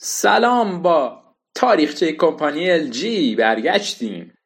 سلام 0.00 0.82
با 0.82 1.22
تاریخچه 1.54 2.12
کمپانی 2.12 2.92
LG 2.92 3.04
برگشتیم. 3.38 4.37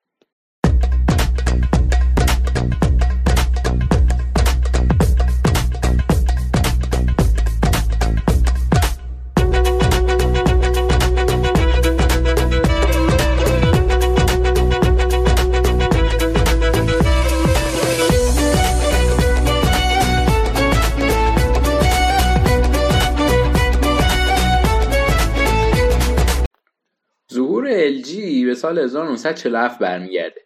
LG 28.02 28.44
به 28.46 28.54
سال 28.54 28.78
1947 28.78 29.78
برمیگرده. 29.78 30.40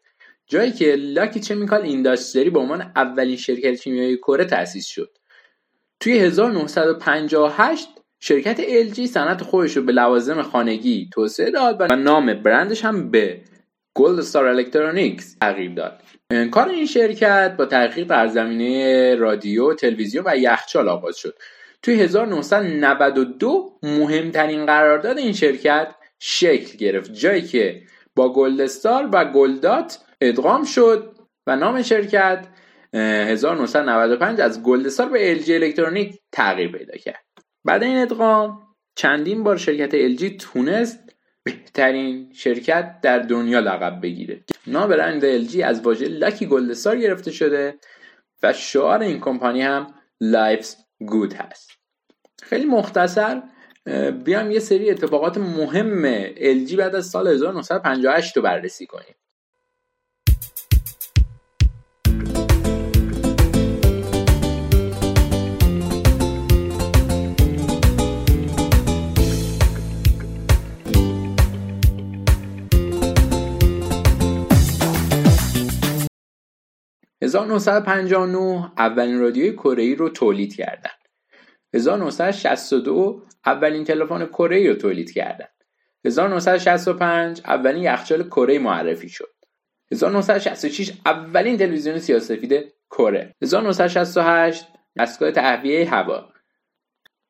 جایی 0.47 0.73
که 0.73 0.97
Lucky 0.99 1.41
Chemical 1.41 1.83
Industry 1.83 2.51
به 2.51 2.59
عنوان 2.59 2.93
اولین 2.97 3.37
شرکت 3.37 3.75
شیمیایی 3.75 4.17
کره 4.17 4.45
تأسیس 4.45 4.87
شد. 4.87 5.19
توی 6.01 6.19
1958 6.19 7.89
شرکت 8.21 8.61
LG 8.61 9.07
صنعت 9.07 9.43
خودش 9.43 9.77
رو 9.77 9.83
به 9.83 9.93
لوازم 9.93 10.43
خانگی 10.43 11.11
توسعه 11.13 11.51
داد 11.51 11.77
و 11.81 11.97
نام 11.97 12.35
برندش 12.35 12.85
هم 12.85 13.11
به 13.11 13.41
GoldStar 13.95 14.47
Electronics 14.47 15.37
تغییر 15.41 15.75
داد. 15.75 16.03
کار 16.51 16.69
این 16.69 16.87
شرکت 16.87 17.55
با 17.59 17.67
تحقیق 17.67 18.07
در 18.07 18.27
زمینه 18.27 19.15
رادیو، 19.15 19.75
تلویزیون 19.75 20.25
و 20.27 20.37
یخچال 20.37 20.89
آغاز 20.89 21.17
شد. 21.17 21.35
توی 21.83 22.01
1992 22.01 23.79
مهمترین 23.83 24.67
قرارداد 24.67 25.19
این 25.19 25.33
شرکت 25.33 25.95
شکل 26.19 26.77
گرفت. 26.79 27.13
جایی 27.13 27.43
که 27.43 27.83
با 28.17 28.33
GoldStar 28.33 29.09
و 29.13 29.25
گلدات 29.25 29.99
ادغام 30.21 30.65
شد 30.65 31.17
و 31.47 31.57
نام 31.57 31.83
شرکت 31.83 32.49
1995 32.95 34.41
از 34.41 34.63
GoldStar 34.63 35.09
به 35.09 35.39
LG 35.39 35.51
الکترونیک 35.51 36.21
تغییر 36.33 36.73
پیدا 36.73 36.97
کرد. 36.97 37.25
بعد 37.65 37.83
این 37.83 37.99
ادغام 37.99 38.63
چندین 38.95 39.43
بار 39.43 39.57
شرکت 39.57 40.17
LG 40.17 40.37
تونست 40.39 41.17
بهترین 41.43 42.33
شرکت 42.33 43.01
در 43.03 43.19
دنیا 43.19 43.61
لقب 43.61 44.01
بگیره. 44.03 44.45
نام 44.67 44.89
برند 44.89 45.47
LG 45.47 45.61
از 45.61 45.81
واژه 45.81 46.09
Lucky 46.09 46.47
GoldStar 46.47 46.97
گرفته 46.97 47.31
شده 47.31 47.79
و 48.43 48.53
شعار 48.53 49.03
این 49.03 49.21
کمپانی 49.21 49.63
هم 49.63 49.95
Life's 50.21 50.77
Good 51.01 51.33
هست. 51.33 51.71
خیلی 52.43 52.65
مختصر 52.65 53.43
بیام 54.25 54.51
یه 54.51 54.59
سری 54.59 54.91
اتفاقات 54.91 55.39
مهم 55.39 56.25
LG 56.35 56.75
بعد 56.75 56.95
از 56.95 57.07
سال 57.07 57.29
1958 57.29 58.37
رو 58.37 58.43
بررسی 58.43 58.87
کنیم. 58.87 59.15
1959 77.23 78.73
اولین 78.79 79.21
رادیوی 79.21 79.53
کره 79.53 79.95
رو 79.95 80.09
تولید 80.09 80.57
کردن. 80.57 81.06
1962 81.75 83.23
اولین 83.47 83.85
تلفن 83.85 84.27
کره 84.27 84.69
رو 84.69 84.75
تولید 84.75 85.13
کردن. 85.13 85.49
1965 86.05 87.41
اولین 87.45 87.83
یخچال 87.83 88.23
کره 88.23 88.59
معرفی 88.59 89.09
شد. 89.09 89.35
1966 89.93 90.93
اولین 91.07 91.57
تلویزیون 91.57 91.99
سیاسفید 91.99 92.73
کره. 92.91 93.35
1968 93.43 94.67
دستگاه 94.99 95.31
تهویه 95.31 95.91
هوا. 95.91 96.29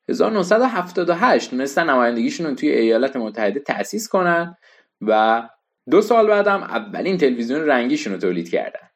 1978 0.09 1.51
تونستن 1.51 1.91
نمایندگیشون 1.91 2.47
رو 2.47 2.55
توی 2.55 2.69
ایالات 2.69 3.17
متحده 3.17 3.61
تأسیس 3.61 4.09
کنن 4.09 4.57
و 5.01 5.43
دو 5.91 6.03
سال 6.03 6.27
بعدم 6.27 6.63
اولین 6.63 7.19
تلویزیون 7.19 7.61
رنگیشون 7.61 8.13
رو 8.13 8.19
تولید 8.19 8.51
کردن. 8.51 8.89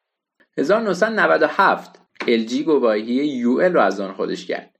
1997 0.57 1.99
LG 2.21 2.53
گواهی 2.53 3.43
UL 3.43 3.73
رو 3.73 3.81
از 3.81 3.99
آن 3.99 4.13
خودش 4.13 4.45
کرد. 4.45 4.75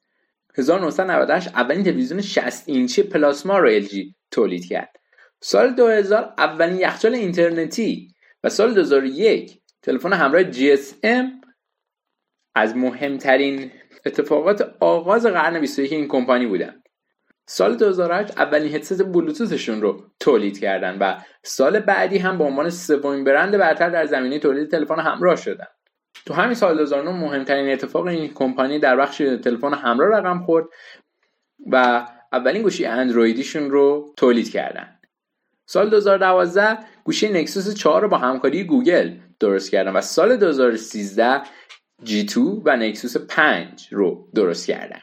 1998 0.58 1.48
اولین 1.48 1.84
تلویزیون 1.84 2.22
60 2.22 2.64
اینچی 2.70 3.04
پلاسما 3.04 3.60
رو 3.60 3.80
LG 3.80 3.96
تولید 4.32 4.66
کرد. 4.66 4.96
سال 5.42 5.76
2000 5.76 6.34
اولین 6.38 6.80
یخچال 6.80 7.16
اینترنتی 7.16 8.08
و 8.44 8.50
سال 8.50 8.74
2001 8.74 9.62
تلفن 9.82 10.14
همراه 10.14 10.52
GSM 10.52 11.26
از 12.56 12.76
مهمترین 12.76 13.72
اتفاقات 14.06 14.76
آغاز 14.80 15.26
قرن 15.26 15.60
21 15.60 15.94
این 15.94 16.08
کمپانی 16.08 16.46
بودن. 16.46 16.82
سال 17.48 17.76
2008 17.76 18.38
اولین 18.38 18.76
هدست 18.76 19.04
بلوتوثشون 19.04 19.82
رو 19.82 20.04
تولید 20.20 20.60
کردن 20.60 20.98
و 20.98 21.22
سال 21.44 21.80
بعدی 21.80 22.18
هم 22.18 22.38
به 22.38 22.44
عنوان 22.44 22.70
سومین 22.70 23.24
برند 23.24 23.58
برتر 23.58 23.90
در 23.90 24.06
زمینه 24.06 24.40
تولید 24.40 24.72
تلفن 24.72 25.00
همراه 25.00 25.36
شدن. 25.36 25.68
تو 26.26 26.34
همین 26.34 26.54
سال 26.54 26.78
2009 26.78 27.12
مهمترین 27.12 27.74
اتفاق 27.74 28.06
این 28.06 28.34
کمپانی 28.34 28.80
در 28.80 28.96
بخش 28.96 29.18
تلفن 29.18 29.74
همراه 29.74 30.10
رقم 30.10 30.40
خورد 30.40 30.66
و 31.72 32.08
اولین 32.32 32.62
گوشی 32.62 32.86
اندرویدیشون 32.86 33.72
رو 33.72 34.14
تولید 34.18 34.52
کردن. 34.52 35.00
سال 35.66 35.90
2012 35.90 36.78
گوشی 37.04 37.30
نکسوس 37.30 37.74
4 37.74 38.02
رو 38.02 38.08
با 38.08 38.18
همکاری 38.18 38.64
گوگل 38.64 39.18
درست 39.40 39.72
کردن 39.72 39.94
و 39.94 40.02
سال 40.02 40.38
2013 40.38 41.42
G2 42.06 42.38
و 42.66 42.78
نکسوس 42.78 43.18
5 43.18 43.88
رو 43.92 44.30
درست 44.36 44.68
کردن. 44.68 45.02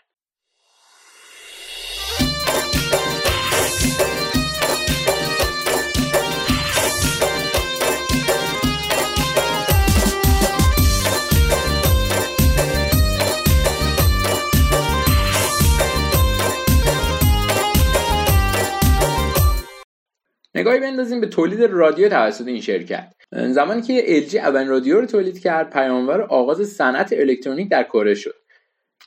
نگاهی 20.59 20.81
بندازیم 20.81 21.21
به 21.21 21.27
تولید 21.27 21.63
رادیو 21.63 22.09
توسط 22.09 22.47
این 22.47 22.61
شرکت. 22.61 23.15
زمانی 23.33 23.83
که 23.83 24.25
LG 24.29 24.35
اولین 24.35 24.69
رادیو 24.69 25.01
رو 25.01 25.07
تولید 25.07 25.39
کرد 25.39 25.71
پیام‌آور 25.73 26.21
آغاز 26.21 26.69
صنعت 26.69 27.13
الکترونیک 27.13 27.71
در 27.71 27.83
کره 27.83 28.15
شد. 28.15 28.35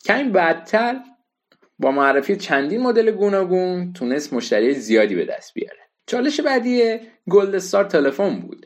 کمی 0.05 0.23
بعدتر 0.23 0.99
با 1.79 1.91
معرفی 1.91 2.35
چندین 2.35 2.81
مدل 2.81 3.11
گوناگون 3.11 3.93
تونست 3.93 4.33
مشتری 4.33 4.73
زیادی 4.73 5.15
به 5.15 5.25
دست 5.25 5.53
بیاره. 5.53 5.79
چالش 6.07 6.39
بعدی 6.39 6.99
GoldStar 7.29 7.83
تلفن 7.83 8.39
بود. 8.39 8.65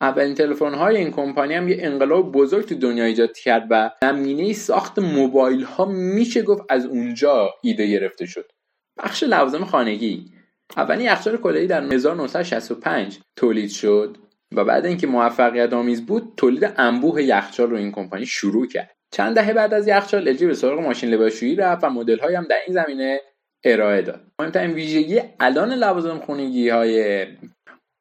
اولین 0.00 0.34
تلفن 0.34 0.74
های 0.74 0.96
این 0.96 1.10
کمپانی 1.10 1.54
هم 1.54 1.68
یه 1.68 1.76
انقلاب 1.80 2.32
بزرگ 2.32 2.66
تو 2.66 2.74
دنیا 2.74 3.04
ایجاد 3.04 3.36
کرد 3.36 3.66
و 3.70 3.90
زمینه 4.00 4.52
ساخت 4.52 4.98
موبایل 4.98 5.62
ها 5.62 5.84
میشه 5.84 6.42
گفت 6.42 6.62
از 6.68 6.86
اونجا 6.86 7.54
ایده 7.62 7.86
گرفته 7.86 8.26
شد. 8.26 8.52
بخش 8.98 9.22
لوازم 9.22 9.64
خانگی. 9.64 10.35
اولین 10.76 11.06
یخچال 11.06 11.36
کلهی 11.36 11.66
در 11.66 11.82
1965 11.82 13.18
تولید 13.36 13.70
شد 13.70 14.16
و 14.52 14.64
بعد 14.64 14.86
اینکه 14.86 15.06
موفقیت 15.06 15.72
آمیز 15.72 16.06
بود 16.06 16.32
تولید 16.36 16.72
انبوه 16.76 17.22
یخچال 17.22 17.70
رو 17.70 17.76
این 17.76 17.92
کمپانی 17.92 18.26
شروع 18.26 18.66
کرد. 18.66 18.90
چند 19.10 19.34
دهه 19.34 19.52
بعد 19.52 19.74
از 19.74 19.88
یخچال 19.88 20.28
الژی 20.28 20.46
به 20.46 20.54
سراغ 20.54 20.80
ماشین 20.80 21.10
لباسشویی 21.10 21.56
رفت 21.56 21.84
و 21.84 21.90
مدل 21.90 22.36
هم 22.36 22.44
در 22.44 22.56
این 22.66 22.74
زمینه 22.74 23.20
ارائه 23.64 24.02
داد. 24.02 24.20
مهمترین 24.40 24.70
ویژگی 24.70 25.20
الان 25.40 25.72
لوازم 25.72 26.20
خانگی 26.26 26.68
های 26.68 27.26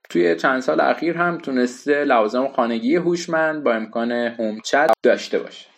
توی 0.09 0.35
چند 0.35 0.59
سال 0.59 0.81
اخیر 0.81 1.17
هم 1.17 1.37
تونسته 1.37 2.03
لوازم 2.03 2.47
خانگی 2.47 2.95
هوشمند 2.95 3.63
با 3.63 3.73
امکان 3.73 4.11
هوم 4.11 4.59
چت 4.59 4.91
داشته 5.03 5.39
باشه. 5.39 5.74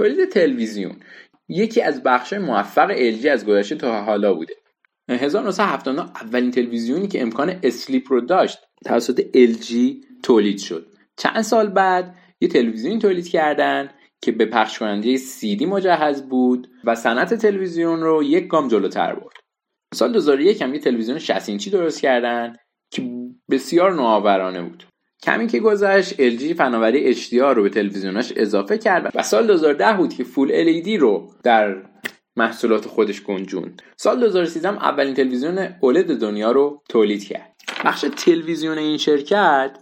تولید 0.00 0.28
تلویزیون 0.28 0.96
یکی 1.48 1.82
از 1.82 2.02
بخش 2.02 2.32
موفق 2.32 3.12
LG 3.12 3.26
از 3.26 3.46
گذشته 3.46 3.74
تا 3.74 4.02
حالا 4.02 4.34
بوده. 4.34 4.54
1979 5.08 6.00
اولین 6.00 6.50
تلویزیونی 6.50 7.08
که 7.08 7.22
امکان 7.22 7.60
اسلیپ 7.62 8.12
رو 8.12 8.20
داشت 8.20 8.58
توسط 8.84 9.20
LG 9.20 9.74
تولید 10.22 10.58
شد. 10.58 10.86
چند 11.16 11.42
سال 11.42 11.68
بعد 11.68 12.14
یه 12.40 12.48
تلویزیون 12.48 12.98
تولید 12.98 13.28
کردن 13.28 13.90
که 14.22 14.32
به 14.32 14.46
پخش 14.46 14.78
کننده 14.78 15.18
دی 15.40 15.66
مجهز 15.66 16.22
بود 16.28 16.70
و 16.84 16.94
صنعت 16.94 17.34
تلویزیون 17.34 18.00
رو 18.00 18.22
یک 18.22 18.46
گام 18.46 18.68
جلوتر 18.68 19.14
برد. 19.14 19.36
سال 19.94 20.12
2001 20.12 20.62
هم 20.62 20.74
یه 20.74 20.80
تلویزیون 20.80 21.18
60 21.18 21.48
اینچی 21.48 21.70
درست 21.70 22.00
کردن 22.00 22.56
که 22.90 23.02
بسیار 23.50 23.94
نوآورانه 23.94 24.62
بود. 24.62 24.89
کمی 25.22 25.46
که 25.46 25.60
گذشت 25.60 26.14
LG 26.14 26.54
فناوری 26.54 27.14
HDR 27.14 27.54
رو 27.56 27.62
به 27.62 27.68
تلویزیوناش 27.68 28.32
اضافه 28.36 28.78
کرد 28.78 29.12
و 29.14 29.22
سال 29.22 29.46
2010 29.46 29.96
بود 29.96 30.14
که 30.14 30.24
فول 30.24 30.48
LED 30.64 30.88
رو 30.88 31.30
در 31.42 31.76
محصولات 32.36 32.86
خودش 32.86 33.22
گنجوند. 33.22 33.82
سال 33.96 34.20
2013 34.20 34.68
هم 34.68 34.76
اولین 34.76 35.14
تلویزیون 35.14 35.68
OLED 35.68 36.10
دنیا 36.10 36.52
رو 36.52 36.82
تولید 36.88 37.24
کرد. 37.24 37.56
بخش 37.84 38.04
تلویزیون 38.16 38.78
این 38.78 38.96
شرکت 38.96 39.78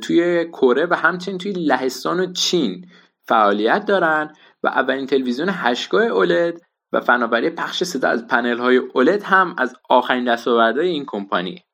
توی 0.00 0.44
کره 0.44 0.86
و 0.86 0.94
همچنین 0.94 1.38
توی 1.38 1.52
لهستان 1.52 2.20
و 2.20 2.32
چین 2.32 2.86
فعالیت 3.28 3.84
دارن 3.84 4.32
و 4.62 4.68
اولین 4.68 5.06
تلویزیون 5.06 5.48
هشگاه 5.52 6.04
اولد 6.04 6.60
و 6.92 7.00
فناوری 7.00 7.50
پخش 7.50 7.84
صدا 7.84 8.08
از 8.08 8.26
پنل 8.26 8.58
های 8.58 8.76
اولد 8.76 9.22
هم 9.22 9.54
از 9.58 9.76
آخرین 9.88 10.24
دستاوردهای 10.24 10.88
این 10.88 11.04
کمپانی 11.06 11.64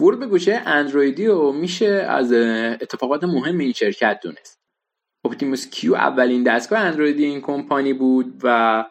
ورود 0.00 0.18
به 0.20 0.26
گوشی 0.26 0.62
اندرویدی 0.66 1.26
رو 1.26 1.52
میشه 1.52 2.06
از 2.08 2.32
اتفاقات 2.82 3.24
مهم 3.24 3.58
این 3.58 3.72
شرکت 3.72 4.20
دونست. 4.22 4.58
Optimus 5.24 5.70
Q 5.70 5.94
اولین 5.94 6.42
دستگاه 6.42 6.78
اندرویدی 6.80 7.24
این 7.24 7.40
کمپانی 7.40 7.92
بود 7.92 8.40
و 8.42 8.84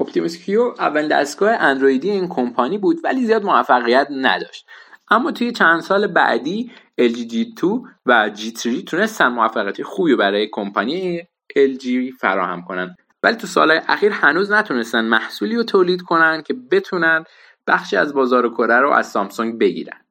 Optimus 0.00 0.36
Q 0.36 0.74
اولین 0.78 1.08
دستگاه 1.08 1.52
اندرویدی 1.52 2.10
این 2.10 2.28
کمپانی 2.28 2.78
بود 2.78 3.00
ولی 3.04 3.26
زیاد 3.26 3.44
موفقیت 3.44 4.08
نداشت. 4.10 4.66
اما 5.10 5.32
توی 5.32 5.52
چند 5.52 5.80
سال 5.80 6.06
بعدی 6.06 6.70
LG 7.00 7.32
G2 7.32 7.64
و 8.06 8.30
G3 8.36 8.84
تونستن 8.84 9.28
موفقیت 9.28 9.82
خوبی 9.82 10.16
برای 10.16 10.48
کمپانی 10.52 11.22
LG 11.58 11.86
فراهم 12.20 12.62
کنن. 12.62 12.96
ولی 13.22 13.36
تو 13.36 13.46
سالهای 13.46 13.80
اخیر 13.88 14.12
هنوز 14.12 14.52
نتونستن 14.52 15.04
محصولی 15.04 15.56
رو 15.56 15.62
تولید 15.62 16.02
کنن 16.02 16.42
که 16.42 16.54
بتونن 16.70 17.24
بخشی 17.66 17.96
از 17.96 18.14
بازار 18.14 18.48
کره 18.48 18.80
رو 18.80 18.90
از 18.90 19.10
سامسونگ 19.10 19.58
بگیرن. 19.58 20.07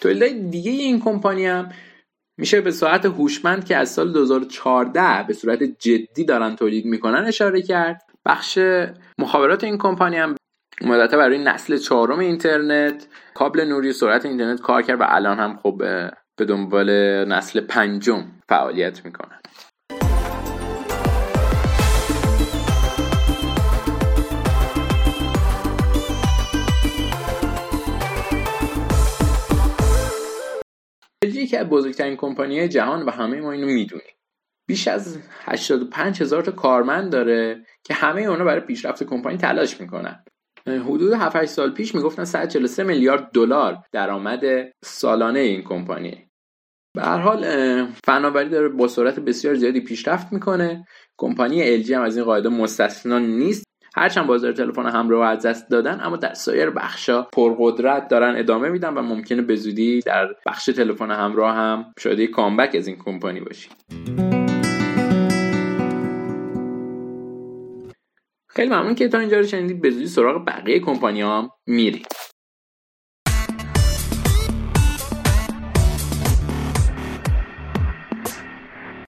تولید 0.00 0.50
دیگه 0.50 0.70
این 0.70 1.00
کمپانی 1.00 1.46
هم 1.46 1.68
میشه 2.38 2.60
به 2.60 2.70
ساعت 2.70 3.06
هوشمند 3.06 3.64
که 3.64 3.76
از 3.76 3.90
سال 3.90 4.12
2014 4.12 5.24
به 5.26 5.34
صورت 5.34 5.62
جدی 5.62 6.24
دارن 6.24 6.56
تولید 6.56 6.84
می‌کنن 6.84 7.24
اشاره 7.24 7.62
کرد. 7.62 8.02
بخش 8.26 8.58
مخابرات 9.18 9.64
این 9.64 9.78
کمپانی 9.78 10.16
هم 10.16 10.34
مدت 10.84 11.14
برای 11.14 11.38
نسل 11.38 11.76
چهارم 11.76 12.18
اینترنت 12.18 13.06
کابل 13.34 13.64
نوری 13.64 13.92
سرعت 13.92 14.24
اینترنت 14.26 14.60
کار 14.60 14.82
کرد 14.82 15.00
و 15.00 15.04
الان 15.08 15.38
هم 15.38 15.56
خب 15.62 15.76
به 16.36 16.44
دنبال 16.44 16.90
نسل 17.24 17.60
پنجم 17.60 18.24
فعالیت 18.48 19.04
می‌کنن. 19.04 19.40
از 31.58 31.66
بزرگترین 31.66 32.16
کمپانی 32.16 32.68
جهان 32.68 33.02
و 33.02 33.10
همه 33.10 33.40
ما 33.40 33.52
اینو 33.52 33.66
می‌دونیم. 33.66 34.14
بیش 34.68 34.88
از 34.88 35.18
85 35.44 36.22
هزار 36.22 36.42
تا 36.42 36.52
کارمند 36.52 37.12
داره 37.12 37.66
که 37.84 37.94
همه 37.94 38.22
اونا 38.22 38.44
برای 38.44 38.60
پیشرفت 38.60 39.04
کمپانی 39.04 39.36
تلاش 39.36 39.80
می‌کنن. 39.80 40.24
حدود 40.66 41.12
7 41.12 41.44
سال 41.44 41.70
پیش 41.70 41.94
می‌گفتن 41.94 42.24
143 42.24 42.84
میلیارد 42.84 43.30
دلار 43.32 43.78
درآمد 43.92 44.44
سالانه 44.84 45.38
این 45.38 45.62
کمپانی. 45.62 46.28
به 46.96 47.02
هر 47.02 47.18
حال 47.18 47.44
فناوری 48.04 48.48
داره 48.48 48.68
با 48.68 48.88
سرعت 48.88 49.20
بسیار 49.20 49.54
زیادی 49.54 49.80
پیشرفت 49.80 50.32
می‌کنه. 50.32 50.86
کمپانی 51.18 51.84
LG 51.84 51.90
هم 51.90 52.02
از 52.02 52.16
این 52.16 52.24
قاعده 52.24 52.48
مستثنا 52.48 53.18
نیست. 53.18 53.64
هرچند 53.98 54.26
بازار 54.26 54.52
تلفن 54.52 54.86
همراه 54.86 55.28
از 55.28 55.46
دست 55.46 55.70
دادن 55.70 56.00
اما 56.02 56.16
در 56.16 56.34
سایر 56.34 56.70
بخشا 56.70 57.22
پرقدرت 57.22 58.08
دارن 58.08 58.34
ادامه 58.36 58.68
میدن 58.68 58.94
و 58.94 59.02
ممکنه 59.02 59.42
به 59.42 59.56
زودی 59.56 60.00
در 60.00 60.28
بخش 60.46 60.64
تلفن 60.64 61.10
همراه 61.10 61.54
هم 61.54 61.84
شاید 61.98 62.30
کامبک 62.30 62.74
از 62.74 62.86
این 62.86 62.96
کمپانی 62.96 63.40
باشی. 63.40 63.68
خیلی 68.48 68.68
ممنون 68.68 68.94
که 68.94 69.08
تا 69.08 69.18
اینجا 69.18 69.36
رو 69.36 69.46
شنیدید. 69.46 69.80
به 69.80 69.90
زودی 69.90 70.06
سراغ 70.06 70.46
بقیه 70.46 70.80
کمپانی 70.80 71.22
هم 71.22 71.50
میرید 71.66 72.06